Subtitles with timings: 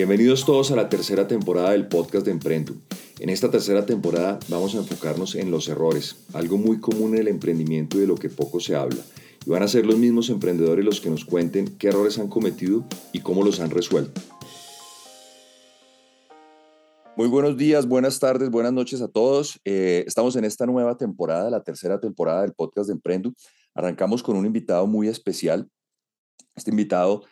[0.00, 2.72] Bienvenidos todos a la tercera temporada del podcast de Emprendo.
[3.18, 7.28] En esta tercera temporada vamos a enfocarnos en los errores, algo muy común en el
[7.28, 8.96] emprendimiento y de lo que poco se habla.
[9.44, 12.86] Y van a ser los mismos emprendedores los que nos cuenten qué errores han cometido
[13.12, 14.22] y cómo los han resuelto.
[17.14, 19.60] Muy buenos días, buenas tardes, buenas noches a todos.
[19.66, 23.34] Eh, estamos en esta nueva temporada, la tercera temporada del podcast de Emprendo.
[23.74, 25.68] Arrancamos con un invitado muy especial.
[26.56, 27.22] Este invitado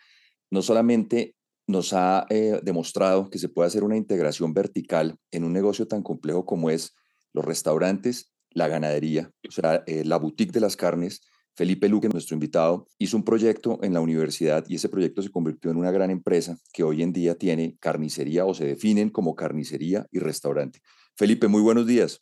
[0.51, 1.35] no solamente
[1.69, 6.03] nos ha eh, demostrado que se puede hacer una integración vertical en un negocio tan
[6.03, 6.97] complejo como es
[7.35, 11.21] los restaurantes, la ganadería, o sea, eh, la boutique de las carnes.
[11.55, 15.71] Felipe Luque, nuestro invitado, hizo un proyecto en la universidad y ese proyecto se convirtió
[15.71, 20.07] en una gran empresa que hoy en día tiene carnicería o se definen como carnicería
[20.11, 20.81] y restaurante.
[21.17, 22.21] Felipe, muy buenos días.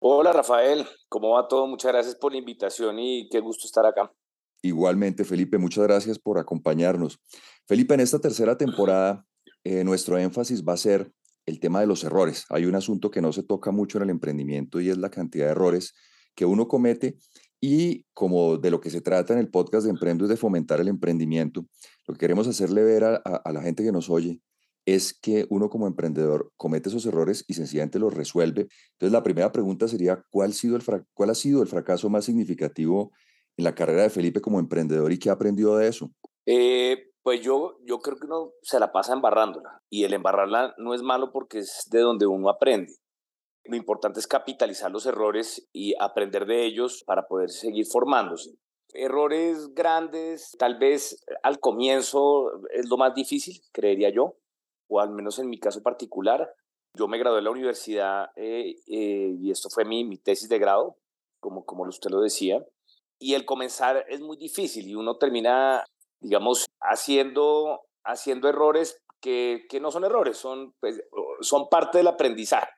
[0.00, 1.66] Hola Rafael, ¿cómo va todo?
[1.66, 4.12] Muchas gracias por la invitación y qué gusto estar acá.
[4.62, 7.20] Igualmente, Felipe, muchas gracias por acompañarnos.
[7.66, 9.24] Felipe, en esta tercera temporada,
[9.64, 11.12] eh, nuestro énfasis va a ser
[11.46, 12.44] el tema de los errores.
[12.50, 15.46] Hay un asunto que no se toca mucho en el emprendimiento y es la cantidad
[15.46, 15.94] de errores
[16.34, 17.18] que uno comete
[17.60, 20.80] y como de lo que se trata en el podcast de Emprendo es de fomentar
[20.80, 21.66] el emprendimiento,
[22.06, 24.40] lo que queremos hacerle ver a, la gente que nos oye
[24.86, 28.68] es que uno como emprendedor comete esos errores y sencillamente los resuelve.
[28.92, 30.82] Entonces la primera pregunta sería, ¿cuál, sido el
[31.12, 33.12] ¿cuál ha sido el fracaso más significativo
[33.58, 36.10] en la carrera de Felipe como emprendedor y qué ha aprendido de eso?
[36.46, 40.94] Eh, pues yo, yo creo que uno se la pasa embarrándola y el embarrarla no
[40.94, 42.94] es malo porque es de donde uno aprende.
[43.64, 48.52] Lo importante es capitalizar los errores y aprender de ellos para poder seguir formándose.
[48.94, 54.38] Errores grandes, tal vez al comienzo es lo más difícil, creería yo,
[54.88, 56.48] o al menos en mi caso particular.
[56.94, 60.58] Yo me gradué en la universidad eh, eh, y esto fue mi, mi tesis de
[60.58, 60.96] grado,
[61.40, 62.64] como, como usted lo decía
[63.18, 65.84] y el comenzar es muy difícil y uno termina,
[66.20, 71.02] digamos, haciendo, haciendo errores que, que no son errores, son, pues,
[71.40, 72.70] son parte del aprendizaje.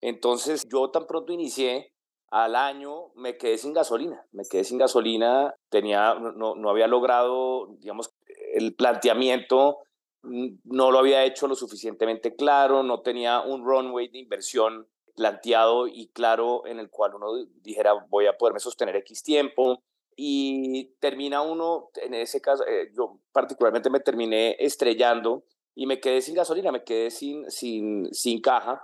[0.00, 1.92] Entonces yo tan pronto inicié,
[2.30, 7.68] al año me quedé sin gasolina, me quedé sin gasolina, tenía, no, no había logrado,
[7.78, 8.10] digamos,
[8.54, 9.78] el planteamiento,
[10.22, 14.86] no lo había hecho lo suficientemente claro, no tenía un runway de inversión
[15.18, 19.82] planteado y claro en el cual uno dijera voy a poderme sostener X tiempo
[20.16, 26.22] y termina uno, en ese caso, eh, yo particularmente me terminé estrellando y me quedé
[26.22, 28.82] sin gasolina, me quedé sin, sin, sin caja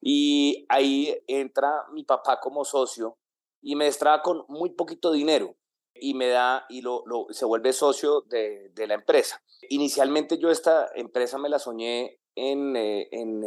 [0.00, 3.18] y ahí entra mi papá como socio
[3.62, 5.56] y me destraba con muy poquito dinero
[5.94, 9.42] y me da y lo, lo, se vuelve socio de, de, la empresa.
[9.68, 13.44] Inicialmente yo esta empresa me la soñé en, eh, en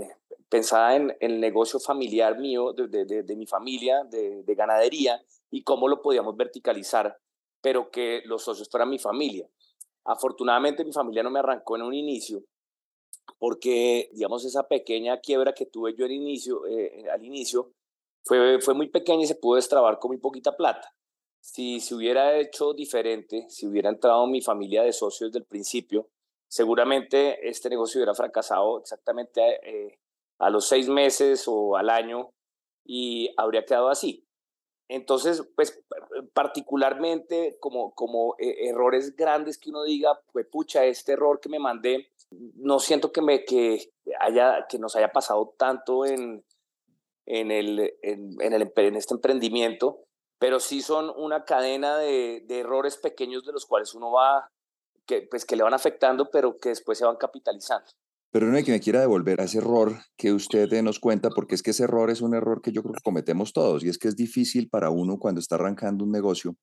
[0.49, 5.87] pensada en, el negocio familiar mío, de, de, de mi familia, de, ganadería, y cómo
[5.87, 7.17] lo podíamos verticalizar,
[7.61, 9.47] pero que los socios fueran mi familia.
[10.05, 12.43] Afortunadamente mi familia no me arrancó en un inicio,
[13.37, 17.71] porque, digamos, esa pequeña quiebra que tuve yo al inicio, eh, al inicio
[18.23, 20.95] fue, fue muy pequeña y se pudo destrabar con muy poquita plata.
[21.39, 26.09] Si se hubiera hecho diferente, si hubiera entrado mi familia de socios desde el principio,
[26.47, 29.99] seguramente este negocio hubiera fracasado exactamente eh,
[30.39, 32.31] a los seis meses o al año
[32.85, 34.25] y habría quedado así.
[34.89, 35.79] Entonces, pues
[36.33, 41.59] particularmente como, como eh, errores grandes que uno diga, pues pucha, este error que me
[41.59, 42.09] mandé,
[42.55, 46.43] no siento que, me, que, haya, que nos haya pasado tanto en,
[47.27, 49.99] en, el, en, el, en este emprendimiento,
[50.39, 54.49] pero sí son una cadena de, de errores pequeños de los cuales uno va,
[55.05, 57.91] que, pues que le van afectando, pero que después se van capitalizando.
[58.31, 61.55] Pero no hay que me quiera devolver a ese error que usted nos cuenta, porque
[61.55, 63.97] es que ese error es un error que yo creo que cometemos todos, y es
[63.97, 66.55] que es difícil para uno cuando está arrancando un negocio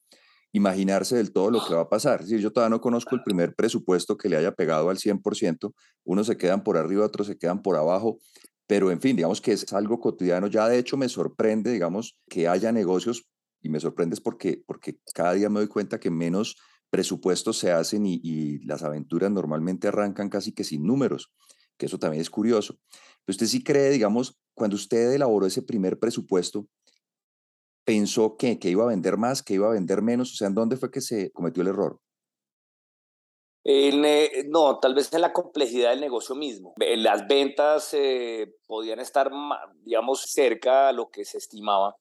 [0.52, 2.24] imaginarse del todo lo que va a pasar.
[2.24, 5.74] Si yo todavía no conozco el primer presupuesto que le haya pegado al 100%,
[6.04, 8.18] unos se quedan por arriba, otros se quedan por abajo,
[8.66, 10.46] pero en fin, digamos que es algo cotidiano.
[10.46, 13.26] Ya de hecho me sorprende, digamos, que haya negocios,
[13.60, 16.56] y me sorprende es porque, porque cada día me doy cuenta que menos
[16.90, 21.32] presupuestos se hacen y, y las aventuras normalmente arrancan casi que sin números
[21.76, 22.76] que eso también es curioso.
[23.26, 26.66] Usted sí cree, digamos, cuando usted elaboró ese primer presupuesto,
[27.84, 30.54] pensó que, que iba a vender más, que iba a vender menos, o sea, ¿en
[30.54, 32.00] dónde fue que se cometió el error?
[34.48, 36.74] No, tal vez en la complejidad del negocio mismo.
[36.78, 39.30] Las ventas eh, podían estar,
[39.82, 41.96] digamos, cerca a lo que se estimaba,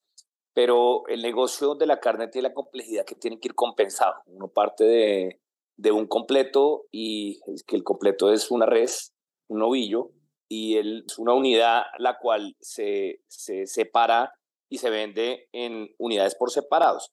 [0.54, 4.14] pero el negocio de la carne tiene la complejidad que tiene que ir compensado.
[4.28, 9.15] Uno parte de, un completo y que el completo es una res
[9.48, 10.12] un novillo,
[10.48, 14.34] y es una unidad la cual se, se separa
[14.70, 17.12] y se vende en unidades por separados.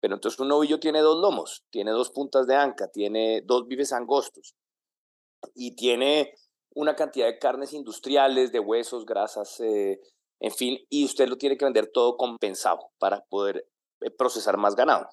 [0.00, 3.92] Pero entonces un novillo tiene dos lomos, tiene dos puntas de anca, tiene dos vives
[3.92, 4.54] angostos
[5.54, 6.34] y tiene
[6.74, 10.00] una cantidad de carnes industriales, de huesos, grasas, eh,
[10.40, 13.68] en fin, y usted lo tiene que vender todo compensado para poder
[14.00, 15.08] eh, procesar más ganado.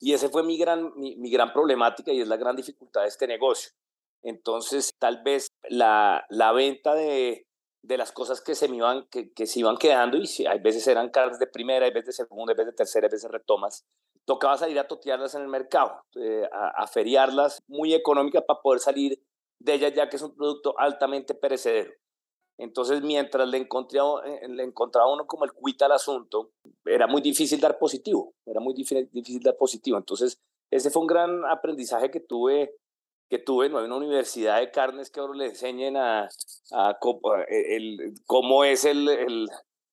[0.00, 3.26] Y ese fue mi gran, mi, gran problemática y es la gran dificultad de este
[3.26, 3.72] negocio.
[4.22, 7.46] Entonces, tal vez la, la venta de,
[7.82, 10.58] de las cosas que se me iban, que, que se iban quedando, y si, hay
[10.58, 13.30] veces eran carnes de primera, hay veces de segunda, hay veces de tercera, hay veces
[13.30, 13.84] retomas,
[14.24, 19.22] tocaba salir a totearlas en el mercado, eh, a, feriarlas muy económicas para poder salir
[19.60, 21.92] de ellas, ya que es un producto altamente perecedero.
[22.60, 26.50] Entonces, mientras le, encontré, eh, le encontraba uno como el cuita al asunto,
[26.84, 29.96] era muy difícil dar positivo, era muy difícil dar positivo.
[29.96, 30.38] Entonces,
[30.70, 32.74] ese fue un gran aprendizaje que tuve
[33.28, 36.28] que tuve, no hay una universidad de carnes que ahora le enseñen a,
[36.72, 36.98] a,
[37.48, 39.48] el, cómo es el, el,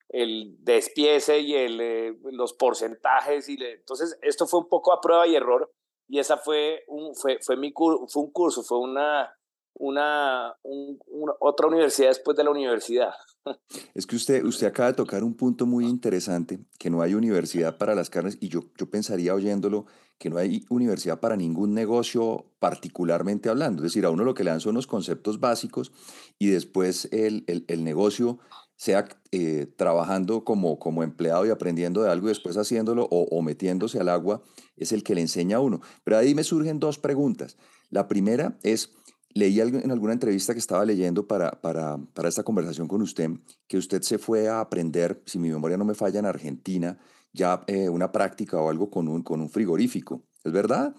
[0.10, 3.50] el despiece y el, eh, los porcentajes.
[3.50, 5.72] Y entonces, esto fue un poco a prueba y error.
[6.08, 9.30] Y esa fue un, fue, fue, mi, fue un curso, fue una,
[9.74, 13.12] una, una, otra universidad después de la universidad.
[13.94, 17.78] Es que usted, usted acaba de tocar un punto muy interesante, que no hay universidad
[17.78, 19.86] para las carnes, y yo, yo pensaría oyéndolo
[20.18, 23.84] que no hay universidad para ningún negocio particularmente hablando.
[23.84, 25.92] Es decir, a uno lo que le dan son los conceptos básicos
[26.40, 28.40] y después el, el, negocio,
[28.78, 34.00] sea eh, trabajando como, como empleado y aprendiendo de algo y después haciéndolo o metiéndose
[34.00, 34.42] al agua,
[34.78, 35.82] es el que le enseña a uno.
[36.04, 37.58] Pero ahí me surgen dos preguntas.
[37.90, 38.92] La primera es,
[39.36, 43.30] leí en alguna entrevista que estaba leyendo para, para, para esta conversación con usted,
[43.68, 46.98] que usted se fue a aprender, si mi memoria no me falla, en Argentina,
[47.34, 50.22] ya eh, una práctica o algo con un, con un frigorífico.
[50.42, 50.96] ¿Es verdad?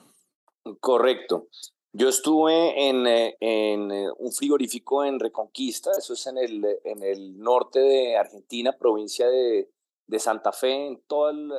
[0.80, 1.48] Correcto.
[1.94, 7.02] Yo estuve en, eh, en, eh, un frigorífico en Reconquista, eso es en el, en
[7.02, 9.70] el norte de Argentina, provincia de,
[10.06, 11.50] de Santa Fe, en todo, el,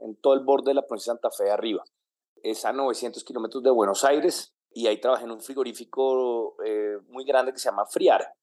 [0.00, 1.84] en todo el borde de la provincia de Santa Fe arriba.
[2.42, 6.56] Es a 900 kilómetros de Buenos Aires y ahí trabajé en un frigorífico
[7.08, 8.34] muy grande que se llama Friar,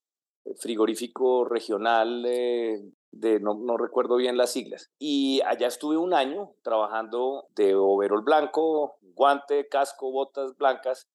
[0.57, 4.89] frigorífico regional de no, no, recuerdo bien las siglas.
[4.97, 11.09] Y allá estuve un año trabajando de overol blanco, guante, casco, botas blancas,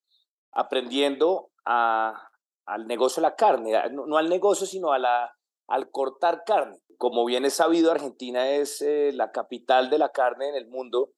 [0.53, 2.31] aprendiendo a,
[2.67, 5.35] al negocio de la carne, no, al negocio, sino a la,
[5.69, 6.79] al cortar carne.
[6.99, 11.11] Como bien es sabido, Argentina es eh, la capital de la carne en el mundo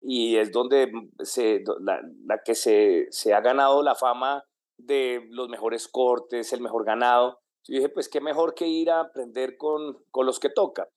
[0.00, 0.90] y es donde
[1.20, 4.44] se, la, la que se, se ha ganado la fama
[4.78, 7.40] de los mejores cortes, el mejor ganado.
[7.64, 10.88] Yo dije, pues qué mejor que ir a aprender con, con los que toca.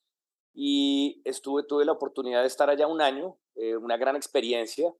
[0.54, 4.94] Y estuve, tuve la oportunidad de estar allá un año, eh, una gran experiencia,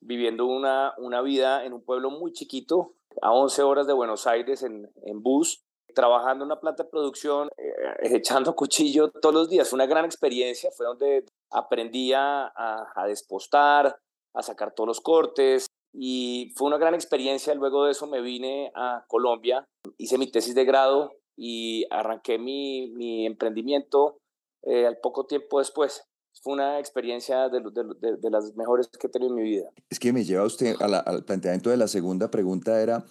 [0.00, 4.62] viviendo una, una vida en un pueblo muy chiquito, a 11 horas de Buenos Aires
[4.62, 7.72] en, en bus, trabajando en una planta de producción, eh,
[8.16, 9.68] echando cuchillo todos los días.
[9.68, 13.96] Fue una gran experiencia, fue donde aprendí a, a despostar,
[14.34, 17.54] a sacar todos los cortes, y fue una gran experiencia.
[17.54, 19.64] Luego de eso me vine a Colombia,
[19.98, 24.18] hice mi tesis de grado y arranqué mi, mi emprendimiento
[24.62, 26.04] eh, al poco tiempo después.
[26.42, 29.70] Fue una experiencia de, de, de, las mejores que he tenido en mi vida.
[29.90, 33.04] Es que me lleva usted a la, al planteamiento de la segunda pregunta, era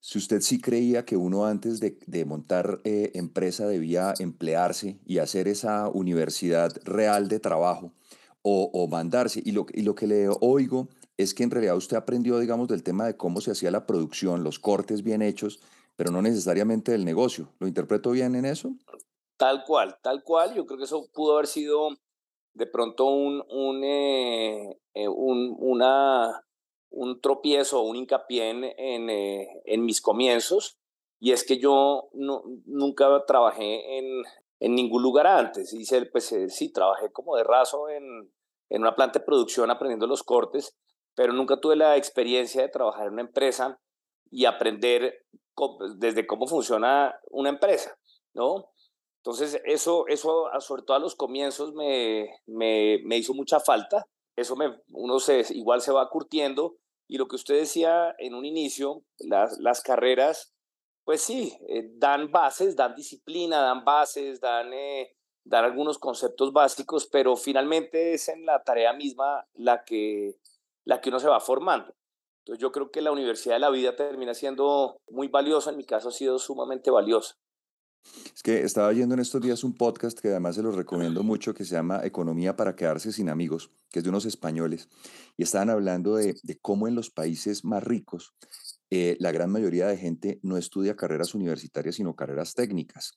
[0.00, 5.18] si usted sí creía que uno antes de, de montar eh, empresa debía emplearse y
[5.18, 7.92] hacer esa universidad real de trabajo
[8.42, 9.42] o, o mandarse.
[9.44, 10.88] Y lo, y lo que le oigo
[11.18, 14.42] es que en realidad usted aprendió, digamos, del tema de cómo se hacía la producción,
[14.42, 15.60] los cortes bien hechos,
[15.96, 17.52] pero no necesariamente del negocio.
[17.58, 18.72] ¿Lo interpreto bien en eso?
[19.36, 20.54] Tal cual, tal cual.
[20.54, 21.90] Yo creo que eso pudo haber sido
[22.54, 26.42] de pronto un, un, eh, eh, un, una,
[26.90, 28.64] un tropiezo, un hincapié en,
[29.10, 30.78] eh, en, mis comienzos.
[31.18, 34.22] Y es que yo no, nunca trabajé en,
[34.60, 35.72] en ningún lugar antes.
[35.72, 38.32] Hice, pues sí, trabajé como de raso en,
[38.70, 40.76] en una planta de producción aprendiendo los cortes,
[41.14, 43.80] pero nunca tuve la experiencia de trabajar en una empresa
[44.30, 45.26] y aprender
[45.96, 47.98] desde cómo funciona una empresa,
[48.32, 48.70] ¿no?
[49.18, 54.06] Entonces, eso, eso sobre todo a los comienzos me, me, me hizo mucha falta.
[54.36, 56.76] Eso me, uno se, igual se va curtiendo.
[57.08, 60.54] Y lo que usted decía en un inicio, las, las carreras,
[61.04, 65.16] pues sí, eh, dan bases, dan disciplina, dan bases, dan, eh,
[65.50, 70.36] algunos conceptos básicos, pero finalmente es en la tarea misma la que,
[70.84, 71.92] la que uno se va formando.
[72.44, 75.84] Entonces yo creo que la Universidad de la Vida termina siendo muy valiosa, en mi
[75.84, 77.36] caso ha sido sumamente valiosa.
[78.34, 81.54] Es que estaba yendo en estos días un podcast que además se los recomiendo mucho,
[81.54, 84.88] que se llama Economía para quedarse sin amigos, que es de unos españoles,
[85.36, 88.34] y estaban hablando de, de cómo en los países más ricos
[88.90, 93.12] eh, la gran mayoría de gente no estudia carreras universitarias, sino carreras técnicas.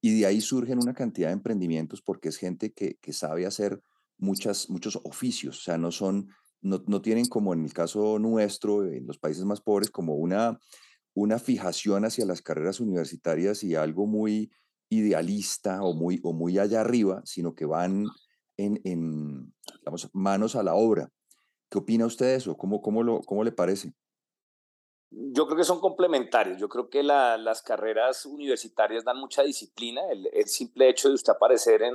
[0.00, 3.82] Y de ahí surgen una cantidad de emprendimientos porque es gente que, que sabe hacer
[4.16, 6.28] muchas, muchos oficios, o sea, no son
[6.60, 10.58] no, no, tienen como en el caso nuestro, en los países más pobres, como una,
[11.14, 14.50] una fijación hacia las carreras universitarias y algo muy
[14.90, 18.06] idealista o muy, o muy allá arriba, sino que van
[18.56, 19.52] en, en
[20.12, 21.10] manos a la obra.
[21.70, 22.56] ¿Qué opina usted de eso?
[22.56, 23.92] ¿Cómo, cómo, lo, cómo le parece?
[25.10, 26.58] Yo creo que son complementarios.
[26.58, 30.02] Yo creo que las carreras universitarias dan mucha disciplina.
[30.10, 31.94] El, simple hecho de usted aparecer en,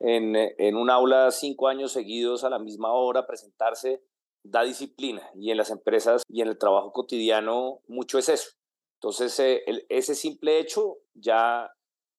[0.00, 4.02] en, en, un aula cinco años seguidos a la misma hora, presentarse,
[4.44, 5.28] da disciplina.
[5.34, 8.50] Y en las empresas y en el trabajo cotidiano, mucho es eso.
[9.00, 11.72] Entonces, eh, ese simple hecho ya,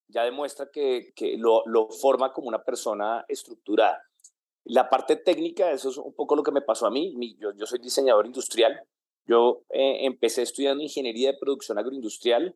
[0.07, 4.01] ya demuestra que, que lo, lo forma como una persona estructurada.
[4.65, 7.35] La parte técnica, eso es un poco lo que me pasó a mí.
[7.39, 8.87] Yo, yo soy diseñador industrial
[9.25, 12.55] yo eh, empecé estudiando ingeniería de producción agroindustrial,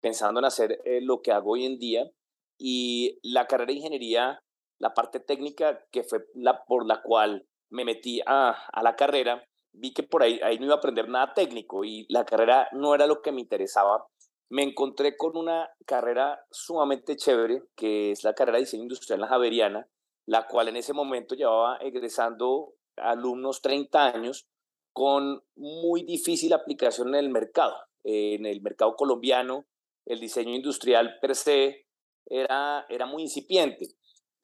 [0.00, 2.10] pensando en hacer eh, lo que hago hoy en día.
[2.58, 4.42] Y la carrera de ingeniería,
[4.78, 9.44] la parte técnica, que fue la por la cual me metí a, a la carrera,
[9.72, 12.94] vi que por ahí, ahí no iba a aprender nada técnico y la carrera no
[12.94, 14.06] era lo que me interesaba.
[14.48, 19.22] Me encontré con una carrera sumamente chévere, que es la carrera de diseño industrial en
[19.22, 19.88] la Javeriana,
[20.26, 24.46] la cual en ese momento llevaba egresando alumnos 30 años
[24.92, 27.74] con muy difícil aplicación en el mercado.
[28.04, 29.66] en el mercado colombiano,
[30.06, 31.86] el diseño industrial per se
[32.26, 33.88] era, era muy incipiente,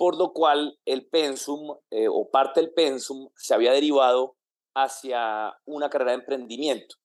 [0.00, 4.34] por lo cual el pensum eh, o parte del pensum se había derivado
[4.74, 6.96] hacia una carrera de emprendimiento.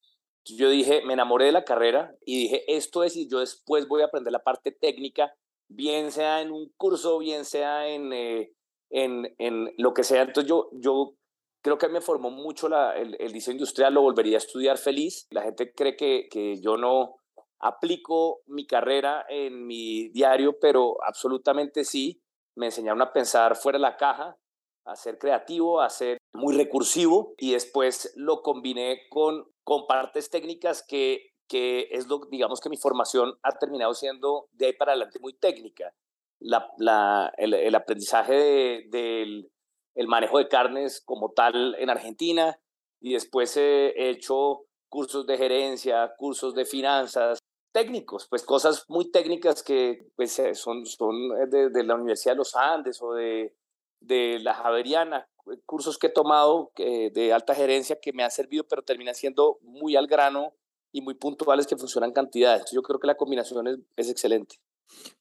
[0.45, 4.01] yo dije, me enamoré de la carrera y dije, esto es y yo después voy
[4.01, 5.35] a aprender la parte técnica,
[5.67, 8.53] bien sea en un curso, bien sea en, eh,
[8.89, 10.21] en, en, lo que sea.
[10.21, 11.17] Entonces yo, yo
[11.61, 15.27] creo que me formó mucho la, el, diseño industrial, lo volvería a estudiar feliz.
[15.31, 17.17] La gente cree que, que yo no
[17.59, 22.21] aplico mi carrera en mi diario, pero absolutamente sí.
[22.55, 24.37] Me enseñaron a pensar fuera de la caja,
[24.85, 30.85] a ser creativo, a ser muy recursivo y después lo combiné con, con partes técnicas
[30.87, 35.19] que, que es lo, digamos que mi formación ha terminado siendo de ahí para adelante
[35.19, 35.93] muy técnica.
[36.39, 39.49] La, el, el, aprendizaje del
[39.95, 42.59] el manejo de carnes como tal en Argentina
[42.99, 47.39] y después he hecho cursos de gerencia, cursos de finanzas,
[47.75, 52.37] técnicos, pues cosas muy técnicas que pues, eh, son, son de, de la Universidad de
[52.37, 53.53] los Andes o de,
[53.99, 55.27] de la Javeriana,
[55.65, 59.97] cursos que he tomado de alta gerencia que me han servido, pero terminan siendo muy
[59.97, 60.53] al grano
[60.93, 62.71] y muy puntuales que funcionan cantidades.
[62.71, 64.55] Yo creo que la combinación es, es excelente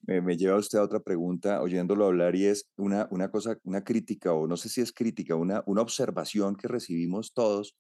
[0.03, 4.33] me, lleva usted a otra pregunta, oyéndolo hablar, y es una, una cosa, una crítica,
[4.33, 7.77] o no sé si es crítica, una, una observación que recibimos todos,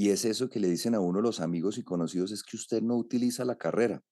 [0.00, 2.80] y es eso que le dicen a uno los amigos y conocidos, es que usted
[2.80, 4.02] no utiliza la carrera,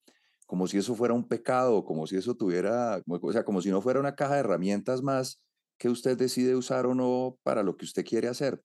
[0.45, 3.81] como si eso fuera un pecado, como si eso tuviera, o sea, como si no
[3.81, 5.41] fuera una caja de herramientas más
[5.79, 8.63] que usted decide usar o no para lo que usted quiere hacer.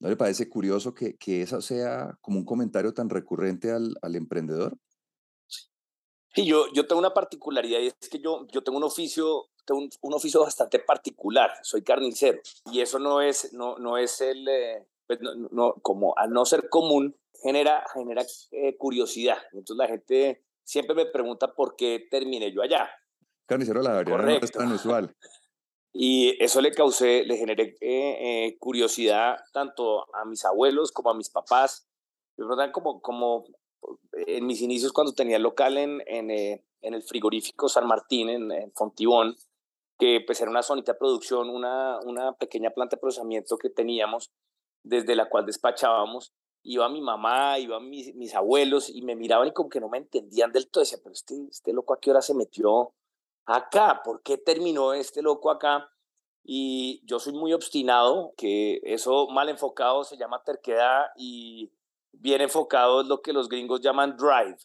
[0.00, 4.14] ¿No le parece curioso que, que eso sea como un comentario tan recurrente al, al
[4.14, 4.76] emprendedor?
[6.34, 9.80] Sí, yo, yo tengo una particularidad y es que yo, yo tengo un oficio, tengo
[9.80, 12.38] un, oficio bastante particular, soy carnicero
[12.70, 14.86] y eso no es, no, no es el, eh,
[15.18, 19.38] pues no, como al no ser común, genera, genera eh, curiosidad.
[19.52, 22.88] Entonces la gente siempre me pregunta por qué terminé yo allá.
[23.46, 25.14] Carnicero, la verdad no es tan usual.
[25.92, 31.30] Y eso le causé, le generé eh, curiosidad tanto a mis abuelos como a mis
[31.30, 31.88] papás.
[32.36, 33.44] De verdad, como, como
[34.12, 38.28] en mis inicios cuando tenía el local en, en, eh, en el frigorífico San Martín,
[38.28, 39.36] en, Fontibón,
[39.98, 44.30] que pues era una zonita de producción, una, una pequeña planta de procesamiento que teníamos,
[44.82, 46.32] desde la cual despachábamos,
[46.62, 49.98] iba mi mamá, iban mis, mis abuelos y me miraban y como que no me
[49.98, 50.82] entendían del todo.
[50.82, 52.92] Decía, pero este, este loco a qué hora se metió
[53.46, 55.90] acá, ¿por qué terminó este loco acá?
[56.42, 61.70] Y yo soy muy obstinado, que eso mal enfocado se llama terquedad y
[62.12, 64.58] bien enfocado es lo que los gringos llaman drive.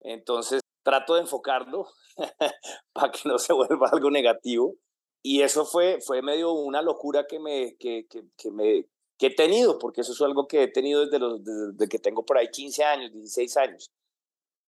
[0.00, 1.88] Entonces, trato de enfocarlo
[2.92, 4.74] para que no se vuelva algo negativo.
[5.22, 8.86] Y eso fue, fue medio una locura que, me, que, que, me,
[9.18, 12.24] que he tenido, porque eso es algo que he tenido desde, los, desde que tengo
[12.24, 13.90] por ahí 15 años, 16 años.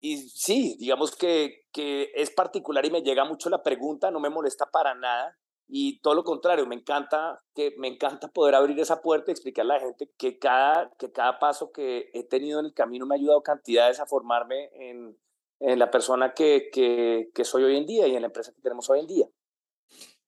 [0.01, 4.29] Y sí, digamos que, que es particular y me llega mucho la pregunta, no me
[4.29, 5.37] molesta para nada,
[5.67, 9.73] y todo lo contrario, me encanta, que, me encanta poder abrir esa puerta y explicarle
[9.73, 13.15] a la gente que cada, que cada paso que he tenido en el camino me
[13.15, 15.17] ha ayudado cantidades a formarme en,
[15.59, 18.61] en la persona que, que, que, soy hoy en día y en la empresa que
[18.61, 19.27] tenemos hoy en día.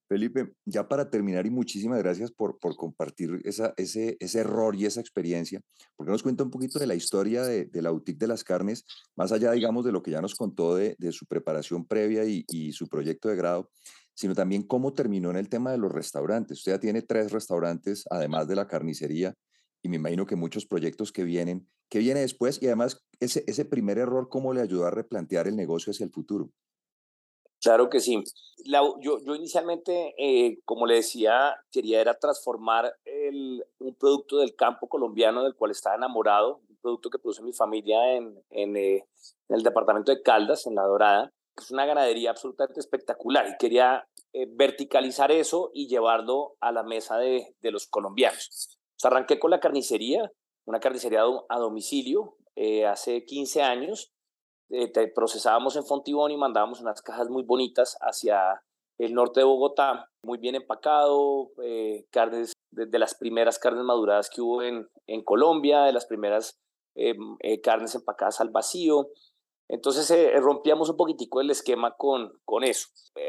[0.08, 3.74] Felipe, ya para terminar y muchísimas gracias por, por compartir ese,
[4.20, 5.62] ese error y esa experiencia,
[5.96, 8.86] porque nos cuenta un poquito de la historia de, de la boutique de las carnes,
[9.16, 12.46] más allá, digamos, de lo que ya nos contó de, de su preparación previa y,
[12.48, 13.70] y su proyecto de grado
[14.18, 16.58] sino también cómo terminó en el tema de los restaurantes.
[16.58, 19.36] Usted ya tiene tres restaurantes, además de la carnicería,
[19.84, 22.60] y me imagino que muchos proyectos que vienen, ¿qué viene después?
[22.60, 26.12] Y además, ese, ese primer error, ¿cómo le ayudó a replantear el negocio hacia el
[26.12, 26.50] futuro?
[27.62, 28.24] Claro que sí.
[28.66, 32.94] yo, yo inicialmente, eh, como le decía, quería era transformar
[33.80, 38.14] un producto del campo colombiano del cual estaba enamorado, un producto que produce mi familia
[38.14, 39.08] en, en, eh,
[39.50, 44.08] el departamento de Caldas, en La Dorada, que es una ganadería absolutamente espectacular y quería
[44.34, 48.78] eh, verticalizar eso y llevarlo a la mesa de, de los colombianos.
[49.02, 50.32] arranqué con la carnicería,
[50.66, 52.36] una carnicería a domicilio
[52.88, 54.12] hace 15 años
[54.70, 58.62] eh, procesábamos en Fontibón y mandábamos unas cajas muy bonitas hacia
[58.98, 64.42] el norte de Bogotá, muy bien empacado, eh, carnes de, las primeras carnes maduradas que
[64.42, 66.60] hubo en, en Colombia, de las primeras
[66.96, 67.16] eh,
[67.62, 69.10] carnes empacadas al vacío.
[69.70, 72.88] Entonces rompíamos un poquitico el esquema con, con eso.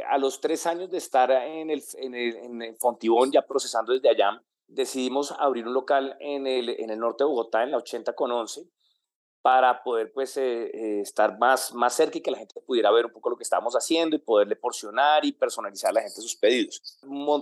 [0.08, 4.08] a los tres años de estar en el, en, el, en Fontibón, ya procesando desde
[4.08, 8.12] allá, decidimos abrir un local en el, en el norte de Bogotá, en la 80
[8.14, 8.68] con 11,
[9.42, 13.06] para poder pues eh, eh, estar más, más cerca y que la gente pudiera ver
[13.06, 16.36] un poco lo que estábamos haciendo y poderle porcionar y personalizar a la gente sus
[16.36, 16.98] pedidos.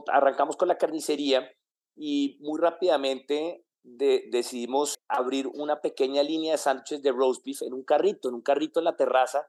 [0.09, 1.50] arrancamos con la carnicería
[1.97, 7.85] y muy rápidamente decidimos abrir una pequeña línea de sándwiches de roast beef en un
[7.85, 9.47] carrito, en un carrito en la terraza,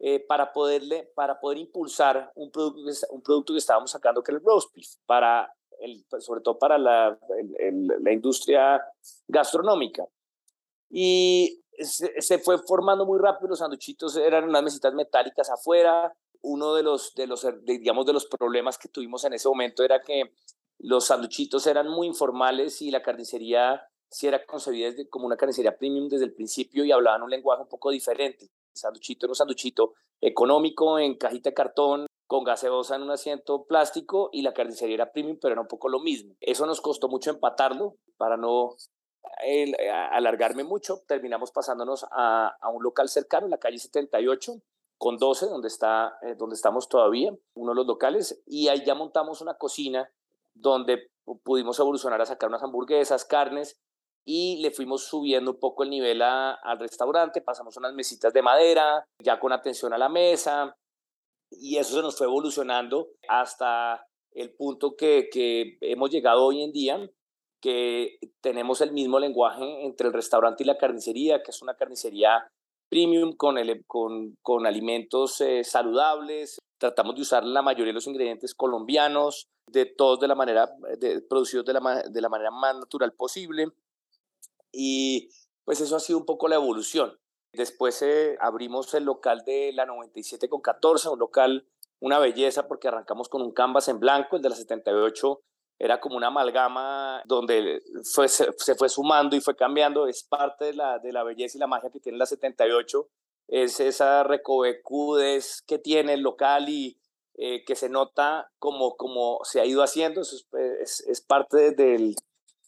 [0.00, 4.38] eh, para, poderle, para poder impulsar un producto, un producto que estábamos sacando que era
[4.38, 5.54] el roast beef, para
[6.08, 7.18] pues, sobre todo para la,
[8.00, 8.82] la industria
[9.28, 10.06] gastronómica.
[10.90, 16.14] Y se, fue formando muy rápido, los sanduchitos eran unas mesitas metálicas afuera.
[16.42, 20.00] Uno de los, de los, digamos, de los problemas que tuvimos en ese momento era
[20.00, 20.34] que
[20.78, 26.08] los sanduchitos eran muy informales y la carnicería sí era concebida como una carnicería premium
[26.08, 28.44] desde el principio y hablaban un lenguaje un poco diferente.
[28.44, 33.64] El sanduchito era un sanduchito económico en cajita de cartón, con gaseosa en un asiento
[33.64, 36.34] plástico y la carnicería era premium, pero era un poco lo mismo.
[36.40, 38.76] Eso nos costó mucho empatarlo para no
[39.42, 44.60] eh, alargarme mucho, terminamos pasándonos a, a, un local cercano, en la calle 78,
[44.98, 48.94] con 12, donde, está, eh, donde estamos todavía, uno de los locales, y ahí ya
[48.94, 50.10] montamos una cocina
[50.54, 51.10] donde
[51.42, 53.78] pudimos evolucionar a sacar unas hamburguesas, carnes,
[54.24, 59.06] y le fuimos subiendo un poco el nivel al restaurante, pasamos unas mesitas de madera,
[59.18, 60.76] ya con atención a la mesa,
[61.50, 66.72] y eso se nos fue evolucionando hasta el punto que, que hemos llegado hoy en
[66.72, 67.10] día,
[67.64, 72.46] que tenemos el mismo lenguaje entre el restaurante y la carnicería, que es una carnicería
[72.90, 76.58] premium con, el, con, con alimentos eh, saludables.
[76.78, 81.22] Tratamos de usar la mayoría de los ingredientes colombianos, de todos de la manera, de,
[81.22, 83.68] producidos de la, de la manera más natural posible.
[84.70, 85.30] Y
[85.64, 87.18] pues eso ha sido un poco la evolución.
[87.54, 91.66] Después eh, abrimos el local de la 97 con 14, un local,
[91.98, 95.40] una belleza porque arrancamos con un canvas en blanco, el de la 78
[95.78, 100.74] era como una amalgama donde fue, se, fue sumando y fue cambiando, es parte de
[100.74, 103.08] la, de la belleza y la magia que tiene la 78,
[103.48, 106.98] es esa recovecudez que tiene el local y
[107.36, 110.36] eh, que se nota como, como se ha ido haciendo, eso
[110.80, 112.14] es, es, parte del,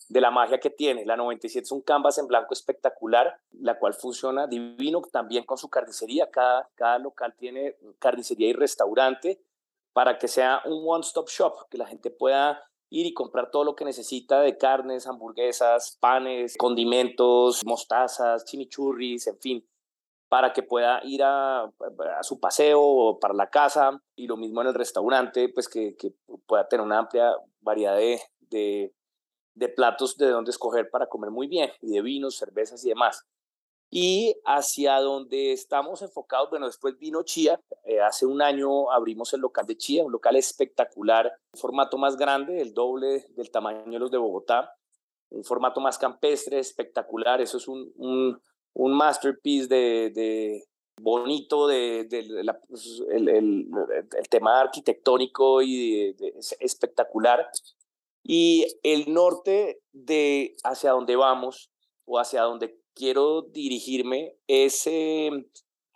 [0.08, 1.04] de la magia que tiene.
[1.06, 5.68] La 97 es un canvas en blanco espectacular, la cual funciona divino también con su
[5.68, 6.30] carnicería.
[6.30, 9.40] Cada, cada local tiene carnicería y restaurante
[9.92, 12.68] para que sea un one-stop shop, que la gente pueda
[13.04, 19.68] y comprar todo lo que necesita de carnes, hamburguesas, panes, condimentos, mostazas, chimichurris, en fin,
[20.28, 21.70] para que pueda ir a,
[22.22, 26.14] su paseo o para la casa y lo mismo en el restaurante, pues que, que
[26.46, 28.94] pueda tener una amplia variedad de, de,
[29.54, 33.26] de platos de donde escoger para comer muy bien y de vinos, cervezas y demás.
[33.90, 39.40] Y hacia donde estamos enfocados, bueno, después vino Chía, eh, hace un año abrimos el
[39.40, 43.98] local de Chía, un local espectacular, un formato más grande, el doble del tamaño de
[43.98, 44.74] los de Bogotá,
[45.30, 47.92] un formato más campestre, espectacular, eso es un,
[48.74, 50.64] un, masterpiece de, de
[51.00, 53.68] bonito de, de pues, el,
[54.30, 57.48] tema arquitectónico y es espectacular.
[58.22, 61.70] Y el norte de hacia donde vamos
[62.04, 65.46] o hacia donde quiero dirigirme es em,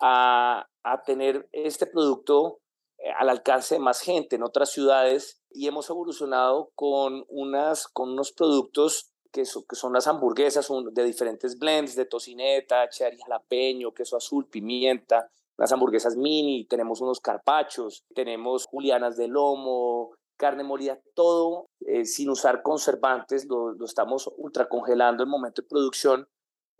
[0.00, 2.60] a, a, tener este producto
[2.98, 8.10] eh, al alcance de más gente en otras ciudades y hemos evolucionado con, unas, con
[8.10, 14.16] unos productos que, que son las hamburguesas de diferentes blends de tocineta, cherry jalapeño, queso
[14.16, 21.68] azul, pimienta, las hamburguesas mini, tenemos unos carpachos, tenemos julianas de lomo, carne molida, todo
[21.86, 26.28] eh, sin usar conservantes, lo, lo estamos ultracongelando en momento de producción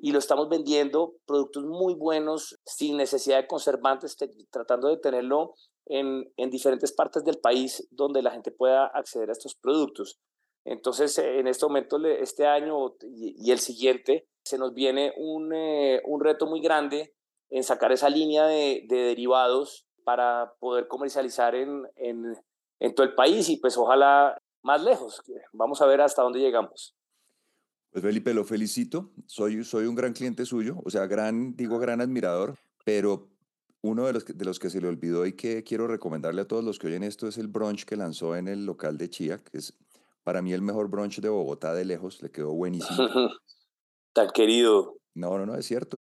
[0.02, 4.16] y lo estamos vendiendo productos muy buenos sin necesidad de conservantes,
[4.50, 5.54] tratando de tenerlo
[5.86, 10.18] en, en, diferentes partes del país donde la gente pueda acceder a estos productos.
[10.64, 16.22] Entonces, en este momento, este año y, el siguiente, se nos viene un, eh, un
[16.22, 17.14] reto muy grande
[17.50, 22.36] en sacar esa línea de, de derivados para poder comercializar en, en,
[22.78, 25.22] en, todo el país y pues ojalá más lejos.
[25.52, 26.94] Vamos a ver hasta dónde llegamos.
[27.90, 29.12] Pues Felipe, lo felicito.
[29.26, 33.28] Soy, soy un gran cliente suyo, o sea, gran, digo gran admirador, pero
[33.82, 36.48] uno de los, que, de los que se le olvidó y que quiero recomendarle a
[36.48, 39.38] todos los que oyen esto es el brunch que lanzó en el local de Chía,
[39.38, 39.74] que es
[40.22, 43.08] para mí el mejor brunch de Bogotá de lejos, le quedó buenísimo.
[44.12, 44.96] Tan querido.
[45.14, 45.96] No, no, no, es cierto.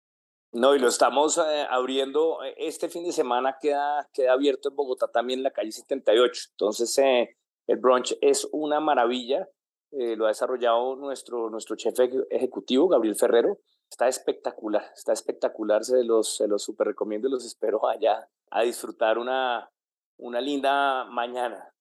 [0.53, 2.43] No, y lo estamos eh, abriendo.
[2.43, 6.43] Eh, este fin de semana queda, queda abierto en Bogotá también la calle 78.
[6.53, 9.47] Entonces, eh, el brunch es una maravilla.
[9.91, 11.95] Lo ha desarrollado nuestro, nuestro chef
[12.31, 13.59] ejecutivo, Gabriel Ferrero.
[13.91, 15.85] Está espectacular, está espectacular.
[15.85, 19.71] Se los, se los super recomiendo y los espero allá a disfrutar una,
[20.19, 21.73] una linda mañana.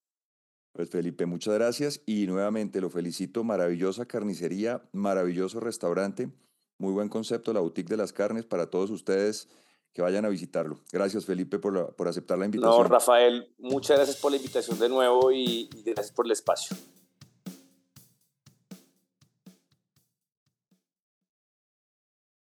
[0.71, 3.43] Pues Felipe, muchas gracias y nuevamente lo felicito.
[3.45, 6.29] Maravillosa carnicería, maravilloso restaurante.
[6.77, 9.47] Muy buen concepto, la boutique de las carnes para todos ustedes
[9.93, 10.81] que vayan a visitarlo.
[10.91, 12.77] Gracias, Felipe, por, por aceptar la invitación.
[12.77, 16.75] No, Rafael, muchas gracias por la invitación de nuevo y, y gracias por el espacio.